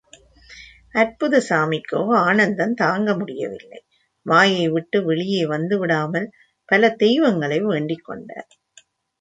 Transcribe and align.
அற்புதசாமிக்கோ 0.95 1.99
ஆனந்தம் 2.21 2.73
தாங்க 2.73 3.13
முடியவில்லை, 3.17 3.79
வாயை 4.25 4.69
விட்டு 4.69 5.05
வெளியே 5.05 5.45
வந்து 5.45 5.77
விடாமல், 5.79 6.27
பல 6.69 6.89
தெய்வங்களை 6.95 7.59
வேண்டிச் 7.61 8.03
கொண்டார். 8.03 8.49